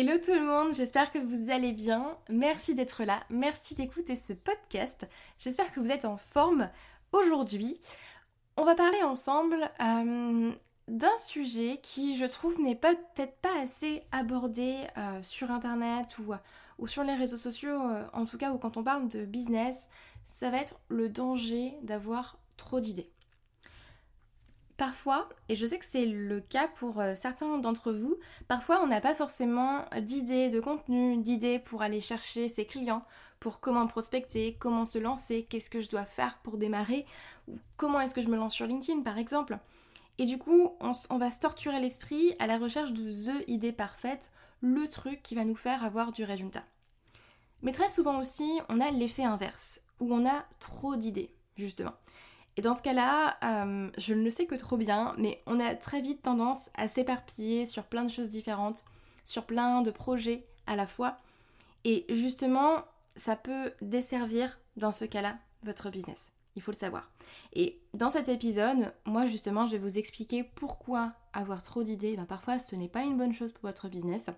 [0.00, 2.16] Hello tout le monde, j'espère que vous allez bien.
[2.30, 5.06] Merci d'être là, merci d'écouter ce podcast.
[5.38, 6.70] J'espère que vous êtes en forme
[7.12, 7.78] aujourd'hui.
[8.56, 10.52] On va parler ensemble euh,
[10.88, 16.16] d'un sujet qui, je trouve, n'est peut-être pas assez abordé euh, sur Internet
[16.78, 19.90] ou, sur les réseaux sociaux, euh, en tout cas, ou quand on parle de business,
[20.24, 23.10] ça va être le danger d'avoir trop d'idées.
[24.80, 28.16] Parfois, et je sais que c'est le cas pour euh, certains d'entre vous,
[28.48, 33.04] parfois on n'a pas forcément d'idées de contenu, d'idées pour aller chercher ses clients,
[33.40, 37.04] pour comment prospecter, comment se lancer, qu'est-ce que je dois faire pour démarrer,
[37.76, 39.58] comment est-ce que je me lance sur LinkedIn par exemple.
[40.16, 44.30] Et du coup, on, va se torturer l'esprit à la recherche de the idée parfaite,
[44.62, 46.64] le truc qui va nous faire avoir du résultat.
[47.60, 51.92] Mais très souvent aussi, on a l'effet inverse, où on a trop d'idées, justement.
[52.60, 55.74] Et dans ce cas-là, euh, je ne le sais que trop bien, mais on a
[55.74, 58.84] très vite tendance à s'éparpiller sur plein de choses différentes,
[59.24, 61.16] sur plein de projets à la fois.
[61.84, 62.84] Et justement,
[63.16, 66.32] ça peut desservir dans ce cas-là votre business.
[66.54, 67.10] Il faut le savoir.
[67.54, 72.26] Et dans cet épisode, moi justement, je vais vous expliquer pourquoi avoir trop d'idées, ben,
[72.26, 74.28] parfois ce n'est pas une bonne chose pour votre business.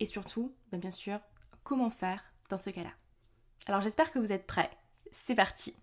[0.00, 1.20] Et surtout, ben, bien sûr,
[1.62, 2.92] comment faire dans ce cas-là.
[3.66, 4.70] Alors j'espère que vous êtes prêts.
[5.12, 5.74] C'est parti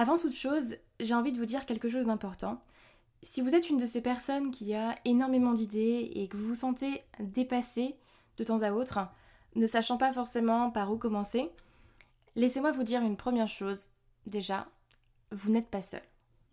[0.00, 2.58] avant toute chose, j'ai envie de vous dire quelque chose d'important.
[3.22, 6.54] Si vous êtes une de ces personnes qui a énormément d'idées et que vous vous
[6.54, 7.96] sentez dépassé
[8.38, 8.98] de temps à autre,
[9.56, 11.50] ne sachant pas forcément par où commencer,
[12.34, 13.90] laissez-moi vous dire une première chose.
[14.24, 14.68] Déjà,
[15.32, 16.00] vous n'êtes pas seul.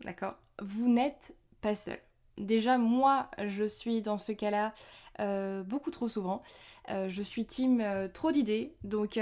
[0.03, 0.35] D'accord?
[0.61, 1.99] Vous n'êtes pas seul.
[2.37, 4.73] Déjà, moi, je suis dans ce cas-là
[5.19, 6.43] euh, beaucoup trop souvent.
[6.89, 9.19] Euh, je suis team euh, trop d'idées, donc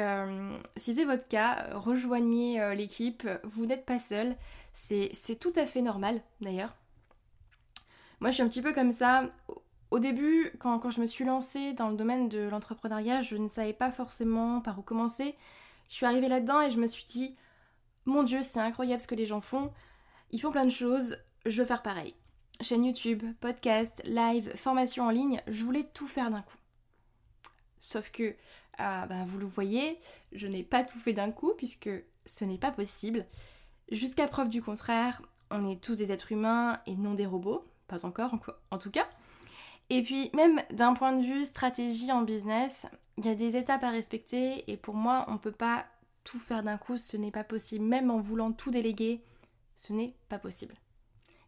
[0.78, 4.36] si c'est votre cas, rejoignez l'équipe, vous n'êtes pas seul,
[4.74, 6.76] c'est tout à fait normal d'ailleurs.
[8.20, 9.30] Moi je suis un petit peu comme ça.
[9.92, 13.48] Au début, quand, quand je me suis lancée dans le domaine de l'entrepreneuriat, je ne
[13.48, 15.36] savais pas forcément par où commencer.
[15.90, 17.36] Je suis arrivée là-dedans et je me suis dit,
[18.06, 19.72] mon dieu, c'est incroyable ce que les gens font.
[20.32, 22.16] Ils font plein de choses, je veux faire pareil
[22.62, 26.58] chaîne YouTube, podcast, live, formation en ligne, je voulais tout faire d'un coup.
[27.80, 28.36] Sauf que,
[28.78, 30.00] ah, bah, vous le voyez,
[30.32, 31.90] je n'ai pas tout fait d'un coup puisque
[32.26, 33.26] ce n'est pas possible.
[33.92, 35.22] Jusqu'à preuve du contraire,
[35.52, 38.36] on est tous des êtres humains et non des robots, pas encore
[38.72, 39.08] en tout cas.
[39.90, 42.88] Et puis même d'un point de vue stratégie en business,
[43.18, 45.86] il y a des étapes à respecter et pour moi on ne peut pas
[46.24, 47.86] tout faire d'un coup, ce n'est pas possible.
[47.86, 49.22] Même en voulant tout déléguer,
[49.76, 50.74] ce n'est pas possible.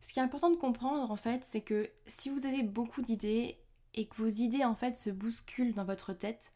[0.02, 3.58] Ce qui est important de comprendre en fait, c'est que si vous avez beaucoup d'idées
[3.94, 6.52] et que vos idées en fait se bousculent dans votre tête,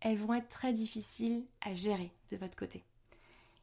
[0.00, 2.84] elles vont être très difficiles à gérer de votre côté.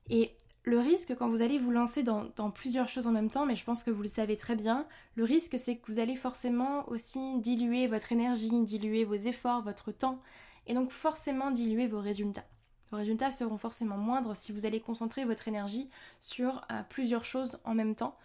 [0.09, 3.55] Et le risque quand vous allez vous lancer dans, plusieurs choses en même temps, mais
[3.55, 6.87] je pense que vous le savez très bien, le risque c'est que vous allez forcément
[6.89, 10.19] aussi diluer votre énergie, diluer vos efforts, votre temps,
[10.67, 12.45] et donc forcément diluer vos résultats.
[12.91, 15.89] Vos résultats seront forcément moindres si vous allez concentrer votre énergie
[16.19, 18.17] sur euh, plusieurs choses en même temps,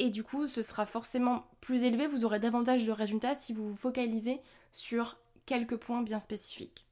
[0.00, 3.68] et du coup ce sera forcément plus élevé, vous aurez davantage de résultats si vous
[3.68, 4.40] vous focalisez
[4.72, 6.86] sur quelques points bien spécifiques.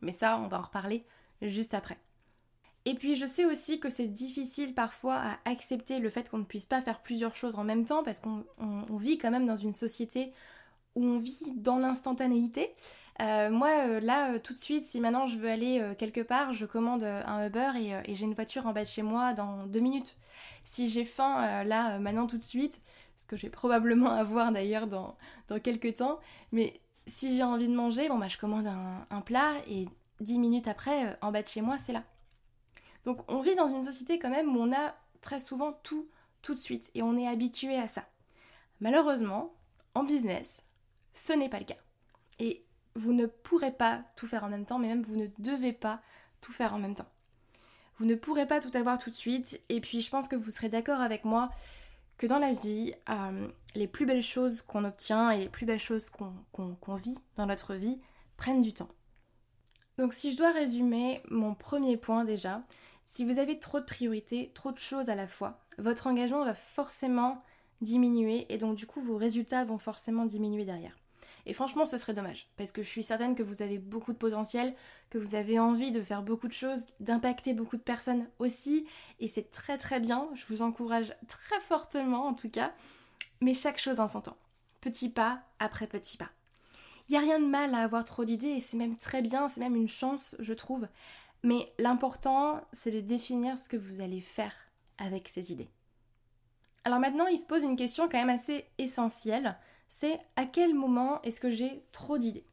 [0.00, 1.04] Mais ça, on va en reparler
[1.42, 1.98] juste après.
[2.86, 6.44] Et puis je sais aussi que c'est difficile parfois à accepter le fait qu'on ne
[6.44, 8.44] puisse pas faire plusieurs choses en même temps parce qu'on
[8.96, 10.32] vit quand même dans une société
[10.94, 12.74] où on vit dans l'instantanéité.
[13.20, 16.52] Euh, moi, euh, là, euh, tout de suite, si maintenant je veux aller quelque part,
[16.52, 19.80] je commande un Uber et, j'ai une voiture en bas de chez moi dans deux
[19.80, 20.16] minutes
[20.64, 22.80] si j'ai faim là, maintenant tout de suite,
[23.18, 25.16] ce que je vais probablement avoir d'ailleurs dans,
[25.48, 26.18] dans quelques temps,
[26.52, 29.86] mais si j'ai envie de manger, bon bah je commande un, plat et
[30.20, 32.02] dix minutes après, en bas de chez moi, c'est là.
[33.04, 36.08] Donc on vit dans une société quand même où on a très souvent tout
[36.40, 38.04] tout de suite et on est habitué à ça.
[38.80, 39.54] Malheureusement,
[39.94, 40.62] en business,
[41.12, 41.76] ce n'est pas le cas.
[42.96, 46.00] Vous ne pourrez pas tout faire en même temps, mais même vous ne devez pas
[46.40, 47.08] tout faire en même temps.
[47.96, 49.60] Vous ne pourrez pas tout avoir tout de suite.
[49.68, 51.50] Et puis je pense que vous serez d'accord avec moi
[52.16, 55.80] que dans la vie, euh, les plus belles choses qu'on obtient et les plus belles
[55.80, 58.00] choses qu'on vit dans notre vie
[58.36, 58.90] prennent du temps.
[59.98, 62.62] Donc si je dois résumer mon premier point déjà,
[63.04, 66.54] si vous avez trop de priorités, trop de choses à la fois, votre engagement va
[66.54, 67.42] forcément
[67.80, 70.96] diminuer et donc du coup vos résultats vont forcément diminuer derrière.
[71.46, 74.18] Et franchement, ce serait dommage, parce que je suis certaine que vous avez beaucoup de
[74.18, 74.74] potentiel,
[75.10, 78.86] que vous avez envie de faire beaucoup de choses, d'impacter beaucoup de personnes aussi,
[79.20, 82.72] et c'est très très bien, je vous encourage très fortement en tout cas,
[83.40, 84.38] mais chaque chose en son temps.
[84.80, 86.30] Petit pas après petit pas.
[87.08, 89.48] Il n'y a rien de mal à avoir trop d'idées, et c'est même très bien,
[89.48, 90.88] c'est même une chance, je trouve.
[91.42, 94.54] Mais l'important, c'est de définir ce que vous allez faire
[94.96, 95.68] avec ces idées.
[96.84, 99.58] Alors maintenant, il se pose une question quand même assez essentielle,
[99.88, 102.46] c'est à quel moment est-ce que j'ai trop d'idées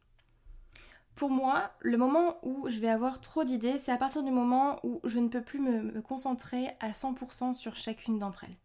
[1.16, 4.80] Pour moi, le moment où je vais avoir trop d'idées, c'est à partir du moment
[4.84, 8.58] où je ne peux plus me, concentrer à 100% sur chacune d'entre elles.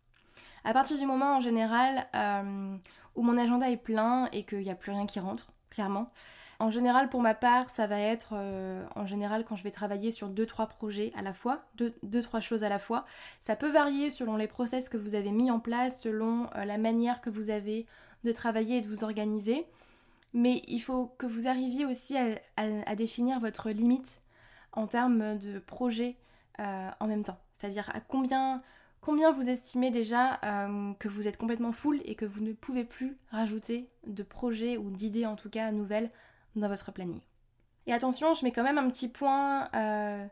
[0.65, 2.77] À partir du moment en général euh,
[3.15, 6.11] où mon agenda est plein et qu'il n'y a plus rien qui rentre, clairement,
[6.59, 10.11] en général, pour ma part, ça va être euh, en général quand je vais travailler
[10.11, 13.05] sur 2-3 projets à la fois, 2-3 choses à la fois.
[13.41, 16.79] Ça peut varier selon les process que vous avez mis en place, selon euh, la
[16.79, 17.87] manière que vous avez
[18.25, 19.67] de travailler et de vous organiser.
[20.33, 22.17] Mais il faut que vous arriviez aussi
[22.57, 24.21] à, définir votre limite
[24.73, 26.17] en termes de projets
[26.59, 27.39] euh, en même temps.
[27.53, 28.63] C'est-à-dire à combien,
[29.33, 30.41] vous estimez déjà
[30.99, 34.91] que vous êtes complètement full et que vous ne pouvez plus rajouter de projets ou
[34.91, 36.11] d'idées en tout cas nouvelles
[36.55, 37.21] dans votre planning.
[37.87, 40.27] Et attention, je mets quand même un petit point, euh,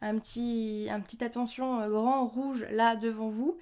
[0.00, 3.56] un, petit, un petit attention euh, grand rouge là devant vous.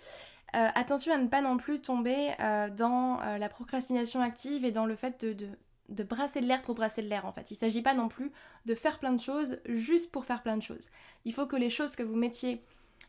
[0.55, 2.35] Euh, attention à ne pas non plus tomber
[2.77, 7.09] dans la procrastination active et dans le fait de, brasser de l'air pour brasser de
[7.09, 7.51] l'air en fait.
[7.51, 8.31] Il ne s'agit pas non plus
[8.67, 10.89] de faire plein de choses juste pour faire plein de choses.
[11.25, 12.63] Il faut que les choses que vous mettiez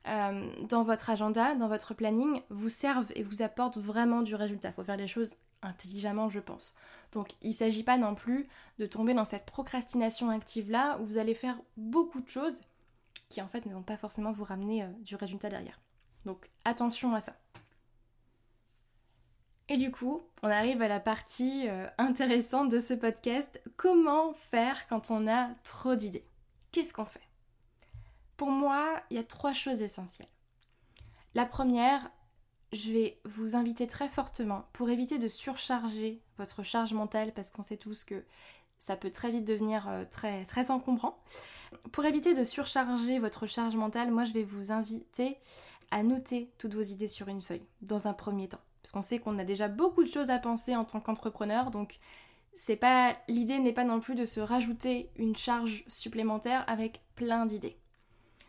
[0.05, 4.69] dans votre agenda, dans votre planning, vous servent et vous apportent vraiment du résultat.
[4.69, 6.75] Il faut faire les choses intelligemment, je pense.
[7.11, 8.47] Donc il ne s'agit pas non plus
[8.79, 12.61] de tomber dans cette procrastination active-là où vous allez faire beaucoup de choses
[13.29, 15.79] qui en fait ne vont pas forcément vous ramener euh, du résultat derrière.
[16.25, 17.35] Donc attention à ça.
[19.67, 23.59] Et du coup, on arrive à la partie euh, intéressante de ce podcast.
[23.77, 26.27] Comment faire quand on a trop d'idées?
[26.71, 27.27] Qu'est-ce qu'on fait?
[28.37, 30.27] Pour moi, il y a trois choses essentielles.
[31.33, 32.11] La première,
[32.73, 37.63] je vais vous inviter très fortement pour éviter de surcharger votre charge mentale parce qu'on
[37.63, 38.23] sait tous que
[38.77, 41.17] ça peut très vite devenir euh, très, très encombrant.
[41.91, 45.37] Pour éviter de surcharger votre charge mentale, moi je vais vous inviter
[45.95, 48.59] à noter toutes vos idées sur une feuille dans un premier temps.
[48.83, 51.99] Parce qu'on sait qu'on a déjà beaucoup de choses à penser en tant qu'entrepreneur, donc
[52.53, 57.45] c'est pas l'idée n'est pas non plus de se rajouter une charge supplémentaire avec plein
[57.45, 57.77] d'idées.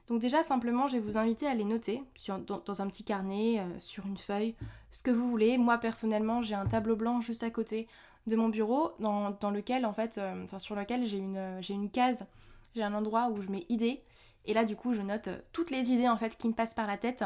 [0.08, 3.78] Donc déjà simplement je vais vous inviter à les noter dans, un petit carnet, euh,
[3.78, 4.56] sur une feuille,
[4.90, 5.56] ce que vous voulez.
[5.56, 7.86] Moi personnellement j'ai un tableau blanc juste à côté
[8.26, 11.90] de mon bureau dans, lequel en fait, euh, enfin sur lequel j'ai une, j'ai une
[11.90, 12.26] case,
[12.74, 14.02] j'ai un endroit où je mets idées.
[14.46, 16.74] Et là du coup je note euh, toutes les idées en fait qui me passent
[16.74, 17.24] par la tête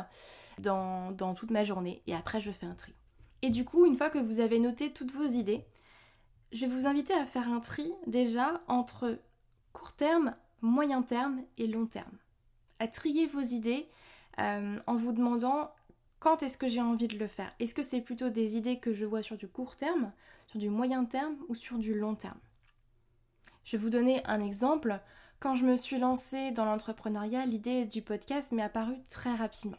[0.58, 2.02] dans, toute ma journée.
[2.06, 2.94] Et après je fais un tri.
[3.42, 5.64] Et du coup une fois que vous avez noté toutes vos idées,
[6.52, 9.18] je vais vous inviter à faire un tri déjà entre
[9.72, 12.18] court terme, moyen terme et long terme
[12.80, 13.88] à trier vos idées
[14.40, 15.72] euh, en vous demandant
[16.18, 17.52] quand est-ce que j'ai envie de le faire.
[17.60, 20.12] Est-ce que c'est plutôt des idées que je vois sur du court terme,
[20.48, 22.38] sur du moyen terme ou sur du long terme?
[23.64, 25.00] Je vais vous donner un exemple.
[25.40, 29.78] Quand je me suis lancée dans l'entrepreneuriat, l'idée du podcast m'est apparue très rapidement.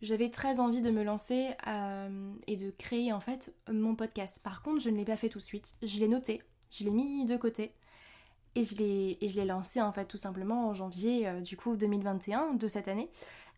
[0.00, 4.40] J'avais très envie de me lancer euh, et de créer en fait mon podcast.
[4.42, 5.74] Par contre, je ne l'ai pas fait tout de suite.
[5.82, 7.74] Je l'ai noté, je l'ai mis de côté
[8.54, 12.66] et je l'ai lancé en fait tout simplement en janvier euh, du coup 2021 de
[12.66, 13.10] cette année.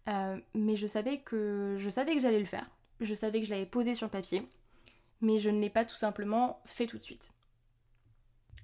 [0.09, 2.69] Euh, mais je savais que je savais que j'allais le faire.
[2.99, 4.49] Je savais que je l'avais posé sur le papier.
[5.21, 7.31] Mais je ne l'ai pas tout simplement fait tout de suite.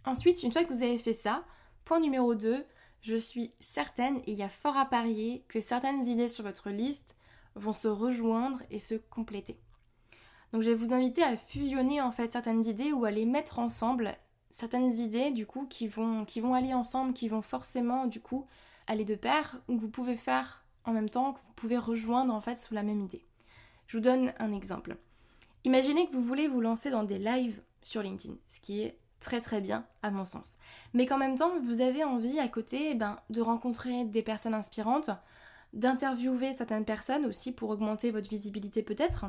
[0.05, 1.45] Ensuite, une fois que vous avez fait ça,
[1.91, 2.65] point numéro 2,
[3.01, 6.71] je suis certaine, et il y a fort à parier, que certaines idées sur votre
[6.71, 7.17] liste
[7.57, 9.59] vont se rejoindre et se compléter.
[10.53, 13.59] Donc je vais vous inviter à fusionner en fait certaines idées ou à les mettre
[13.59, 14.15] ensemble
[14.53, 18.47] certaines idées du coup qui vont, qui vont aller ensemble, qui vont forcément du coup
[18.87, 22.33] aller de pair, ou que vous pouvez faire en même temps, que vous pouvez rejoindre
[22.33, 23.25] en fait sous la même idée.
[23.89, 24.97] Je vous donne un exemple.
[25.65, 29.41] Imaginez que vous voulez vous lancer dans des lives sur LinkedIn, ce qui est très
[29.41, 30.59] très bien à mon sens.
[30.95, 34.55] Mais qu'en même temps, vous avez envie à côté eh ben, de rencontrer des personnes
[34.55, 35.11] inspirantes,
[35.73, 39.27] d'interviewer certaines personnes aussi pour augmenter votre visibilité peut-être.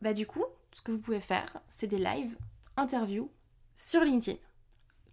[0.00, 2.36] Bah du coup, ce que vous pouvez faire, c'est des lives,
[2.76, 3.30] interviews
[3.76, 4.38] sur LinkedIn.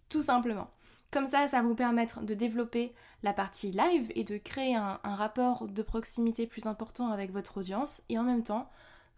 [0.09, 0.69] Tout simplement.
[1.11, 4.99] Comme ça, ça va vous permettre de développer la partie live et de créer un,
[5.03, 8.01] rapport de proximité plus important avec votre audience.
[8.09, 8.69] Et en même temps,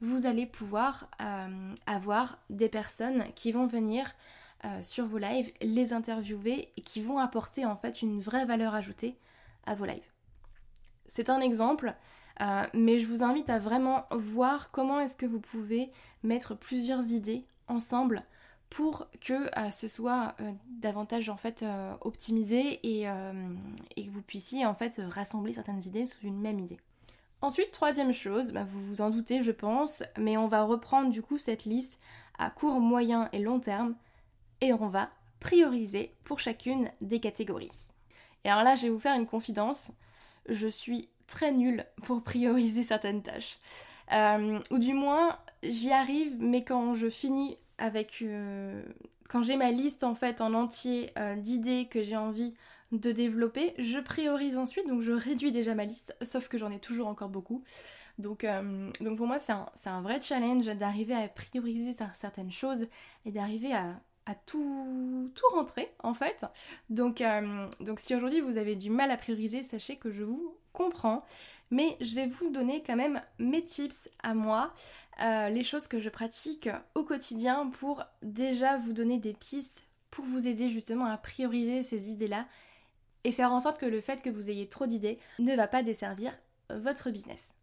[0.02, 4.14] vous allez pouvoir euh, avoir des personnes qui vont venir
[4.66, 8.74] euh, sur vos lives, les interviewer et qui vont apporter en fait une vraie valeur
[8.74, 9.16] ajoutée
[9.68, 10.10] à vos lives.
[11.08, 11.96] C'est un exemple,
[12.42, 15.92] euh, mais je vous invite à vraiment voir comment est-ce que vous pouvez
[16.24, 18.24] mettre plusieurs idées ensemble
[18.72, 20.36] pour que euh, ce soit
[20.68, 21.64] davantage en fait
[22.02, 23.04] optimisé et,
[23.96, 26.80] et, que vous puissiez en fait rassembler certaines idées sous une même idée.
[27.42, 31.22] Ensuite, troisième chose, bah, vous vous en doutez je pense, mais on va reprendre du
[31.22, 32.00] coup cette liste
[32.40, 33.96] à court, moyen et long terme
[34.62, 35.10] et on va
[35.40, 37.72] prioriser pour chacune des catégories.
[38.44, 39.92] Et alors là, je vais vous faire une confidence,
[40.48, 43.60] je suis très nulle pour prioriser certaines tâches.
[44.72, 48.82] ou du moins, j'y arrive, mais quand je finis avec euh,
[49.30, 52.54] quand j'ai ma liste en fait en entier euh, d'idées que j'ai envie
[52.92, 56.80] de développer, je priorise ensuite, donc je réduis déjà ma liste, sauf que j'en ai
[56.80, 57.64] toujours encore beaucoup.
[58.18, 62.88] Donc, euh, donc pour moi, c'est un, un, vrai challenge d'arriver à prioriser certaines choses
[63.26, 66.46] et d'arriver à, à, tout, tout rentrer en fait.
[66.90, 67.24] Donc,
[67.80, 71.24] donc si aujourd'hui vous avez du mal à prioriser, sachez que je vous comprends.
[71.70, 74.74] Mais je vais vous donner quand même mes tips à moi
[75.22, 80.24] euh, les choses que je pratique au quotidien pour déjà vous donner des pistes pour
[80.26, 82.48] vous aider justement à prioriser ces idées-là
[83.24, 85.84] et faire en sorte que le fait que vous ayez trop d'idées ne va pas
[85.84, 86.32] desservir
[86.70, 87.56] votre business.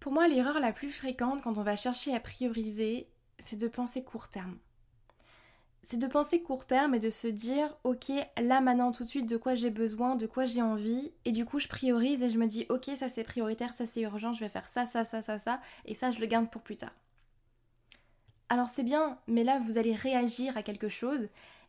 [0.00, 4.02] Pour moi, l'erreur la plus fréquente quand on va chercher à prioriser, c'est de penser
[4.02, 4.58] court terme
[5.82, 9.28] c'est de penser court terme et de se dire ok là maintenant tout de suite
[9.28, 12.38] de quoi j'ai besoin, de quoi j'ai envie et du coup je priorise et je
[12.38, 15.22] me dis ok ça c'est prioritaire, ça c'est urgent, je vais faire ça, ça, ça,
[15.22, 16.94] ça, ça et ça je le garde pour plus tard.
[18.48, 21.28] Alors c'est bien, mais là vous allez réagir à quelque chose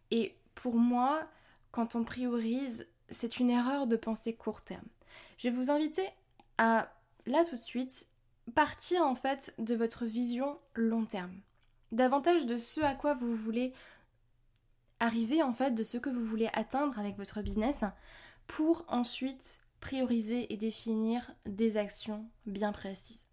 [0.09, 1.27] et pour moi
[1.71, 4.87] quand on priorise c'est une erreur de penser court terme.
[5.37, 6.07] Je vais vous inviter
[6.57, 6.91] à
[7.25, 8.07] là tout de suite
[8.55, 11.39] partir en fait de votre vision long terme
[11.91, 13.73] davantage de ce à quoi vous voulez
[15.01, 17.83] arriver en fait de ce que vous voulez atteindre avec votre business
[18.47, 23.25] pour ensuite prioriser et définir des actions bien précises.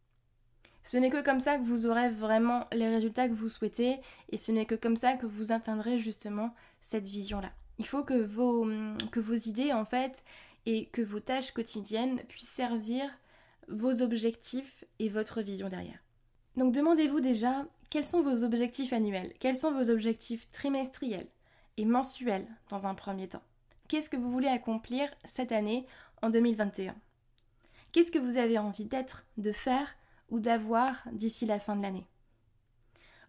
[0.82, 4.38] Ce n'est que comme ça que vous aurez vraiment les résultats que vous souhaitez et
[4.38, 7.52] ce n'est que comme ça que vous atteindrez justement cette vision-là.
[7.78, 8.66] Il faut que vos,
[9.12, 10.24] que vos idées en fait
[10.64, 13.10] et que vos tâches quotidiennes puissent servir
[13.68, 16.02] vos objectifs et votre vision derrière.
[16.56, 21.28] Donc demandez-vous déjà quels sont vos objectifs annuels, quels sont vos objectifs trimestriels,
[21.78, 23.42] et mensuel dans un premier temps.
[23.88, 25.86] Qu'est-ce que vous voulez accomplir cette année
[26.20, 26.94] en 2021
[27.92, 29.96] Qu'est-ce que vous avez envie d'être, de faire
[30.28, 32.06] ou d'avoir d'ici la fin de l'année?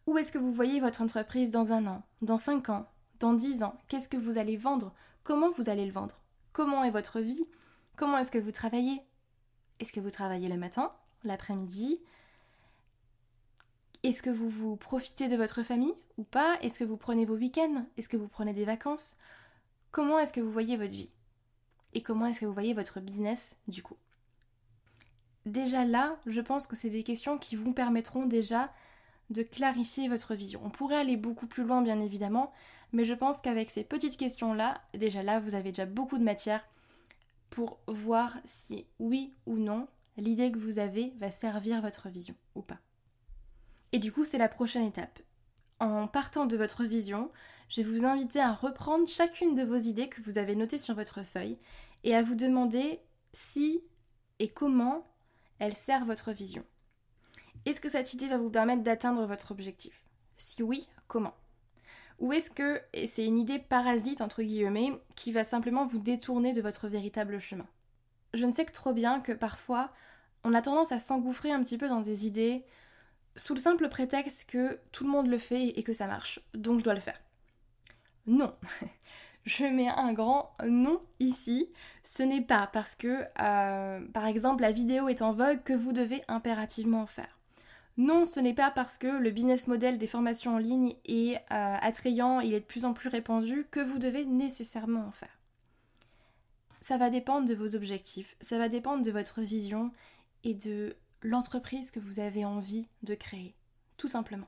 [0.06, 2.90] Où est-ce que vous voyez votre entreprise dans un an, dans cinq ans,
[3.20, 3.78] dans dix ans?
[3.88, 4.94] Qu'est-ce que vous allez vendre?
[5.24, 6.20] Comment vous allez le vendre?
[6.52, 7.48] Comment est votre vie?
[7.96, 9.02] Comment est-ce que vous travaillez?
[9.80, 10.92] Est-ce que vous travaillez le matin,
[11.24, 12.02] l'après-midi,
[14.04, 16.58] est-ce que vous vous profitez de votre famille ou pas?
[16.62, 17.86] Est-ce que vous prenez vos week-ends?
[17.98, 19.16] Est-ce que vous prenez des vacances?
[19.92, 21.12] Comment est-ce que vous voyez votre vie?
[21.94, 23.98] Et comment est-ce que vous voyez votre business du coup?
[25.46, 28.72] Déjà là, je pense que c'est des questions qui vous permettront déjà
[29.30, 30.62] de clarifier votre vision.
[30.64, 32.52] On pourrait aller beaucoup plus loin bien évidemment,
[32.92, 36.64] mais je pense qu'avec ces petites questions-là, déjà là, vous avez déjà beaucoup de matière
[37.50, 39.88] pour voir si oui ou non
[40.18, 42.80] l'idée que vous avez va servir votre vision ou pas.
[43.92, 45.20] Et du coup, c'est la prochaine étape.
[45.80, 47.32] En partant de votre vision,
[47.70, 50.96] je vais vous inviter à reprendre chacune de vos idées que vous avez notées sur
[50.96, 51.58] votre feuille
[52.04, 53.00] et à vous demander
[53.34, 53.82] si
[54.40, 55.08] et comment
[55.60, 56.64] elles servent votre vision.
[57.66, 60.06] Est-ce que cette idée va vous permettre d'atteindre votre objectif?
[60.36, 61.36] Si oui, comment?
[62.20, 66.62] Ou est-ce que c'est une idée parasite, entre guillemets, qui va simplement vous détourner de
[66.62, 67.68] votre véritable chemin?
[68.34, 69.92] Je ne sais que trop bien que parfois,
[70.44, 72.66] on a tendance à s'engouffrer un petit peu dans des idées
[73.40, 76.80] sous le simple prétexte que tout le monde le fait et que ça marche, donc
[76.80, 77.22] je dois le faire.
[78.28, 78.54] Non,
[79.46, 81.70] je mets un grand non ici.
[82.04, 85.94] Ce n'est pas parce que, euh, par exemple, la vidéo est en vogue que vous
[85.94, 87.40] devez impérativement faire.
[87.98, 91.40] Non, ce n'est pas parce que le business model des formations en ligne est euh,
[91.82, 95.40] attrayant, il est de plus en plus répandu, que vous devez nécessairement en faire.
[96.82, 99.92] Ça va dépendre de vos objectifs, ça va dépendre de votre vision
[100.44, 103.56] et de l'entreprise que vous avez envie de créer,
[103.98, 104.48] tout simplement.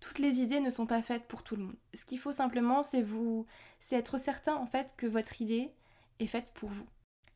[0.00, 1.76] Toutes les idées ne sont pas faites pour tout le monde.
[1.94, 3.46] Ce qu'il faut simplement, c'est vous,
[3.80, 5.72] c'est être certain en fait que votre idée
[6.20, 6.86] est faite pour vous.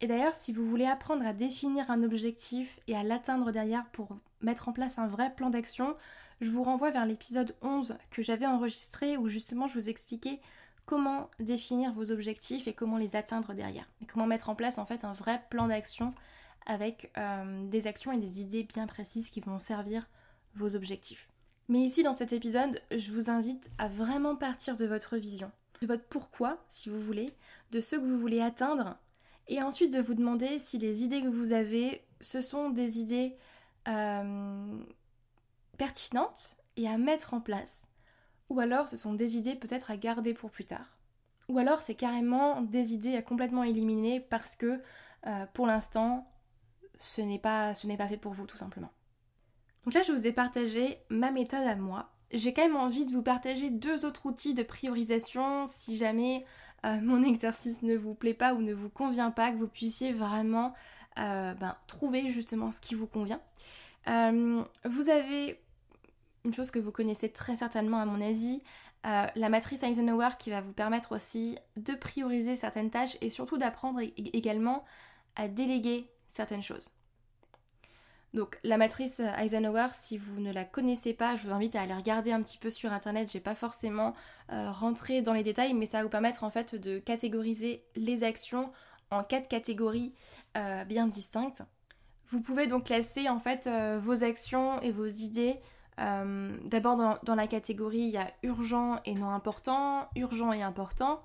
[0.00, 4.16] Et d'ailleurs, si vous voulez apprendre à définir un objectif et à l'atteindre derrière pour
[4.40, 5.96] mettre en place un vrai plan d'action,
[6.40, 10.40] je vous renvoie vers l'épisode 11 que j'avais enregistré où justement je vous expliquais
[10.86, 13.88] comment définir vos objectifs et comment les atteindre derrière.
[14.00, 16.14] Et comment mettre en place en fait un vrai plan d'action
[16.66, 20.08] avec euh, des actions et des idées bien précises qui vont servir
[20.54, 21.28] vos objectifs.
[21.68, 25.50] Mais ici, dans cet épisode, je vous invite à vraiment partir de votre vision,
[25.80, 27.32] de votre pourquoi, si vous voulez,
[27.70, 28.98] de ce que vous voulez atteindre,
[29.46, 33.36] et ensuite de vous demander si les idées que vous avez, ce sont des idées
[33.88, 34.78] euh,
[35.78, 37.90] pertinentes et à mettre en place
[38.50, 40.98] ou alors ce sont des idées peut-être à garder pour plus tard.
[41.48, 44.80] Ou alors c'est carrément des idées à complètement éliminer parce que
[45.26, 46.30] euh, pour l'instant
[47.00, 48.92] ce n'est pas, fait pour vous tout simplement.
[49.85, 52.11] Donc là je vous ai partagé ma méthode à moi.
[52.33, 56.45] J'ai quand même envie de vous partager deux autres outils de priorisation si jamais
[56.87, 60.12] euh, mon exercice ne vous plaît pas ou ne vous convient pas, que vous puissiez
[60.12, 60.75] vraiment
[61.19, 63.40] euh, ben, trouver justement ce qui vous convient.
[64.07, 65.61] vous avez
[66.45, 68.62] une chose que vous connaissez très certainement à mon avis,
[69.07, 73.57] euh, la matrice Eisenhower qui va vous permettre aussi de prioriser certaines tâches et surtout
[73.57, 74.85] d'apprendre également
[75.37, 76.90] à déléguer certaines choses.
[78.32, 81.94] Donc la matrice Eisenhower, si vous ne la connaissez pas, je vous invite à aller
[81.94, 83.30] regarder un petit peu sur internet.
[83.32, 84.14] J'ai pas forcément
[84.52, 88.22] euh, rentré dans les détails, mais ça va vous permettre en fait de catégoriser les
[88.22, 88.70] actions
[89.10, 90.12] en quatre catégories
[90.56, 91.62] euh, bien distinctes.
[92.28, 93.68] Vous pouvez donc classer en fait
[93.99, 95.60] vos actions et vos idées
[96.00, 101.22] euh, d'abord dans, la catégorie, il y a urgent et non important, urgent et important,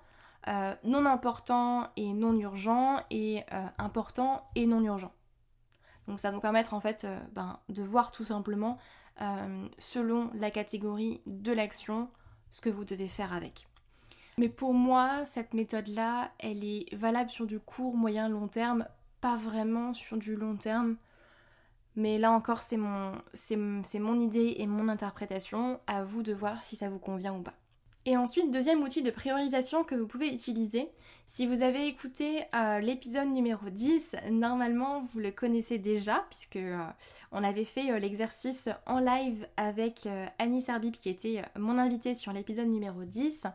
[0.47, 5.11] euh, non important et non urgent, et euh, important et non urgent.
[6.07, 8.77] Donc ça va nous permettre en fait ben, de voir tout simplement,
[9.79, 12.09] selon la catégorie de l'action,
[12.51, 13.67] ce que vous devez faire avec.
[14.37, 18.85] Mais pour moi, cette méthode-là, elle est valable sur du court, moyen, long terme,
[19.21, 20.97] pas vraiment sur du long terme.
[21.95, 25.79] Mais là encore, c'est mon, c'est, mon idée et mon interprétation.
[25.87, 27.53] À vous de voir si ça vous convient ou pas.
[28.07, 30.91] Et ensuite, deuxième outil de priorisation que vous pouvez utiliser.
[31.25, 36.77] Si vous avez écouté euh, l'épisode numéro 10, normalement vous le connaissez déjà, puisque euh,
[37.31, 40.07] on avait fait euh, l'exercice en live avec
[40.38, 43.47] Annie Serbib qui était mon invitée sur l'épisode numéro 10.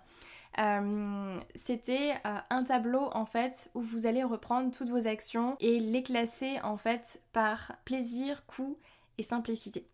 [0.58, 6.02] Euh, c'était un tableau en fait où vous allez reprendre toutes vos actions et les
[6.02, 8.76] classer en fait par plaisir, coût
[9.16, 9.88] et simplicité.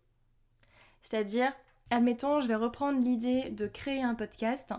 [1.03, 1.53] C'est-à-dire,
[1.89, 4.73] admettons, je vais reprendre l'idée de créer un podcast.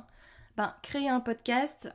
[0.57, 1.95] Ben, créer un podcast,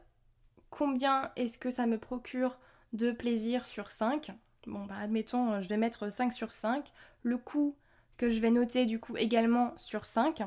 [0.70, 2.58] combien est-ce que ça me procure
[2.94, 4.32] de plaisir sur 5
[4.68, 6.92] Bon, ben, admettons, je vais mettre 5 sur 5.
[7.24, 7.76] Le coût
[8.18, 10.42] que je vais noter du coup également sur 5.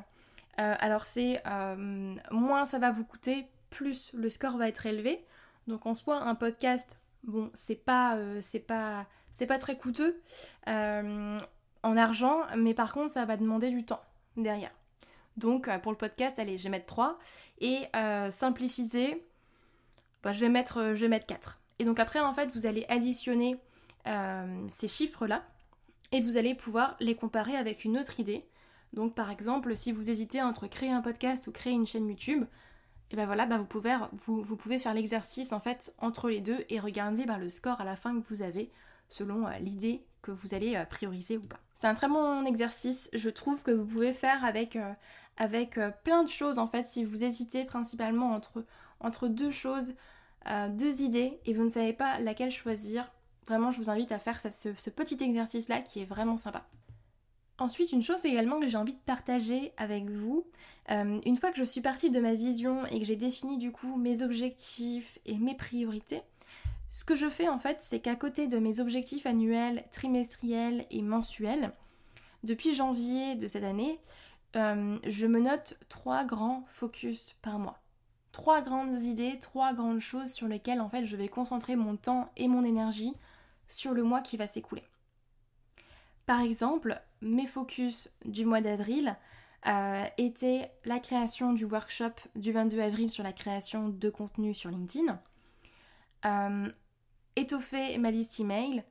[0.58, 5.24] Euh, alors c'est euh, moins ça va vous coûter, plus le score va être élevé.
[5.66, 10.20] Donc en soi, un podcast, bon, c'est pas, euh, pas, c'est pas très coûteux
[10.66, 14.02] en argent, mais par contre, ça va demander du temps
[14.36, 14.72] derrière.
[15.36, 17.18] Donc pour le podcast, allez, je vais mettre 3
[17.60, 17.84] et
[18.30, 19.24] simplicité,
[20.22, 21.60] bah, je vais mettre, je vais mettre 4.
[21.78, 23.60] Et donc après, en fait, vous allez additionner
[24.68, 25.44] ces chiffres-là
[26.12, 28.46] et vous allez pouvoir les comparer avec une autre idée
[28.96, 32.44] donc par exemple, si vous hésitez entre créer un podcast ou créer une chaîne YouTube,
[33.10, 37.24] et ben voilà, bah, vous, pouvez, faire l'exercice en fait entre les deux et regarder
[37.24, 38.72] bah, le score à la fin que vous avez
[39.08, 41.60] selon euh, l'idée que vous allez euh, prioriser ou pas.
[41.76, 44.92] C'est un très bon exercice, je trouve que vous pouvez faire avec, euh,
[45.36, 48.40] avec plein de choses en fait si vous hésitez principalement
[49.00, 49.94] entre, deux choses,
[50.70, 53.12] deux idées et vous ne savez pas laquelle choisir.
[53.46, 56.66] Vraiment, je vous invite à faire ce petit exercice là qui est vraiment sympa.
[57.58, 60.46] Ensuite, une chose également que j'ai envie de partager avec vous,
[60.90, 63.72] euh, une fois que je suis partie de ma vision et que j'ai défini du
[63.72, 66.22] coup mes objectifs et mes priorités,
[66.90, 71.02] ce que je fais en fait, c'est qu'à côté de mes objectifs annuels, trimestriels et
[71.02, 71.72] mensuels,
[72.42, 74.00] depuis janvier de cette année,
[74.54, 77.80] euh, je me note trois grands focus par mois.
[78.32, 82.30] Trois grandes idées, trois grandes choses sur lesquelles en fait je vais concentrer mon temps
[82.36, 83.14] et mon énergie
[83.68, 84.84] sur le mois qui va s'écouler.
[86.26, 89.16] Par exemple, mes focus du mois d'avril
[89.66, 94.70] euh, étaient la création du workshop du 22 avril sur la création de contenu sur
[94.70, 95.20] LinkedIn,
[96.26, 96.68] euh,
[97.36, 98.84] étoffer ma liste email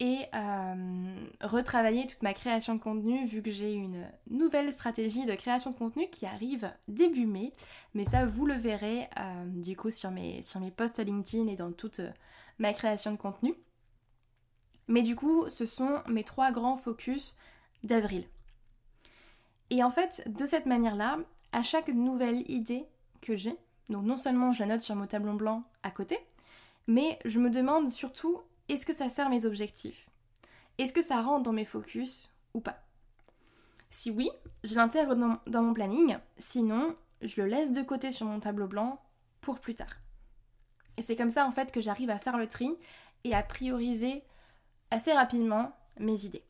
[0.00, 5.34] et euh, retravailler toute ma création de contenu vu que j'ai une nouvelle stratégie de
[5.34, 7.52] création de contenu qui arrive début mai.
[7.94, 9.08] Mais ça, vous le verrez
[9.46, 12.00] du coup sur mes, sur mes posts LinkedIn et dans toute
[12.60, 13.54] ma création de contenu.
[14.86, 17.36] Mais du coup, ce sont mes trois grands focus
[17.84, 18.24] d'avril.
[19.70, 21.18] Et en fait, de cette manière-là,
[21.52, 22.86] à chaque nouvelle idée
[23.20, 23.54] que j'ai,
[23.90, 26.18] donc non seulement je la note sur mon tableau blanc à côté,
[26.88, 30.10] mais je me demande surtout est-ce que ça sert mes objectifs?
[30.78, 32.82] Est-ce que ça rentre dans mes focus ou pas?
[33.90, 34.30] Si oui,
[34.64, 39.00] je l'intègre dans, mon planning, sinon je le laisse de côté sur mon tableau blanc
[39.40, 39.96] pour plus tard.
[40.96, 42.70] Et c'est comme ça en fait que j'arrive à faire le tri
[43.24, 44.22] et à prioriser
[44.90, 46.44] assez rapidement mes idées.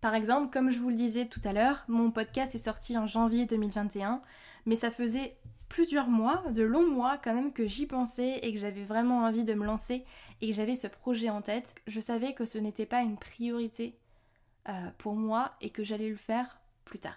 [0.00, 3.06] Par exemple, comme je vous le disais tout à l'heure, mon podcast est sorti en
[3.06, 4.22] janvier 2021,
[4.66, 5.36] mais ça faisait
[5.70, 9.44] plusieurs mois, de longs mois quand même que j'y pensais et que j'avais vraiment envie
[9.44, 10.04] de me lancer
[10.42, 11.74] et que j'avais ce projet en tête.
[11.86, 13.96] Je savais que ce n'était pas une priorité
[14.68, 17.16] euh, pour moi et que j'allais le faire plus tard.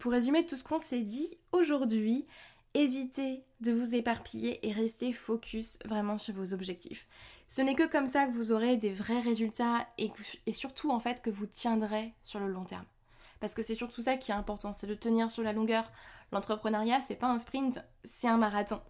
[0.00, 2.26] pour résumer tout ce qu'on s'est dit aujourd'hui,
[2.72, 7.06] évitez de vous éparpiller et restez focus vraiment sur vos objectifs.
[7.46, 10.10] Ce n'est que comme ça que vous aurez des vrais résultats et,
[10.46, 12.86] et surtout en fait que vous tiendrez sur le long terme.
[13.38, 15.90] Parce que c'est surtout ça qui est important, c'est de tenir sur la longueur.
[16.32, 18.80] L'entrepreneuriat, c'est pas un sprint, c'est un marathon.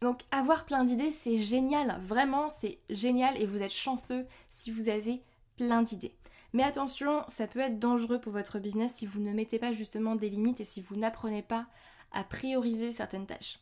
[0.00, 4.88] Donc avoir plein d'idées, c'est génial, vraiment c'est génial et vous êtes chanceux si vous
[4.88, 5.22] avez
[5.56, 6.14] plein d'idées.
[6.52, 10.14] Mais attention, ça peut être dangereux pour votre business si vous ne mettez pas justement
[10.14, 11.66] des limites et si vous n'apprenez pas
[12.12, 13.58] à prioriser certaines tâches.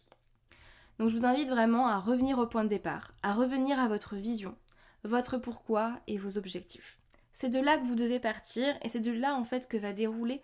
[0.98, 4.14] Donc je vous invite vraiment à revenir au point de départ, à revenir à votre
[4.14, 4.56] vision,
[5.04, 6.98] votre pourquoi et vos objectifs.
[7.32, 9.92] C'est de là que vous devez partir et c'est de là en fait que va
[9.92, 10.40] dérouler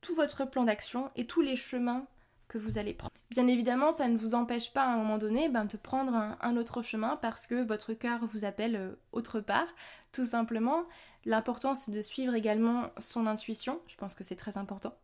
[0.00, 2.06] tout votre plan d'action et tous les chemins
[2.56, 3.12] vous allez prendre.
[3.30, 6.56] Bien évidemment, ça ne vous empêche pas à un moment donné ben, de prendre un,
[6.56, 9.68] autre chemin parce que votre cœur vous appelle euh, autre part,
[10.12, 10.84] tout simplement.
[11.24, 14.94] L'important c'est de suivre également son intuition, je pense que c'est très important.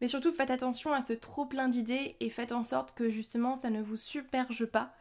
[0.00, 3.54] Mais surtout faites attention à ce trop plein d'idées et faites en sorte que justement
[3.54, 4.92] ça ne vous superge pas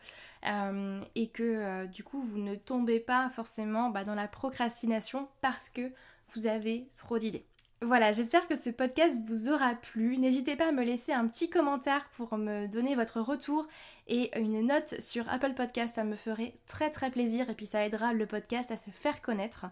[0.45, 5.29] euh, et que euh, du coup vous ne tombez pas forcément bah, dans la procrastination
[5.41, 5.91] parce que
[6.33, 7.45] vous avez trop d'idées.
[7.81, 10.17] Voilà, j'espère que ce podcast vous aura plu.
[10.17, 13.67] N'hésitez pas à me laisser un petit commentaire pour me donner votre retour
[14.07, 17.85] et une note sur Apple Podcast, ça me ferait très très plaisir et puis ça
[17.85, 19.67] aidera le podcast à se faire connaître.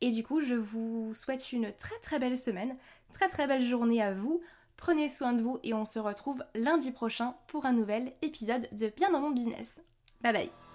[0.00, 2.76] Et du coup, je vous souhaite une très très belle semaine,
[3.12, 4.40] très très belle journée à vous.
[4.76, 8.88] Prenez soin de vous et on se retrouve lundi prochain pour un nouvel épisode de
[8.96, 9.82] Bien dans mon business.
[10.22, 10.69] Bye bye